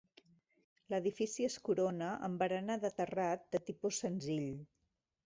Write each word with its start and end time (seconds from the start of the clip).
L'edifici 0.93 1.45
es 1.47 1.57
corona 1.67 2.07
amb 2.29 2.41
barana 2.45 2.79
de 2.87 2.91
terrat 3.01 3.45
de 3.57 3.63
tipus 3.69 4.01
senzill. 4.07 4.49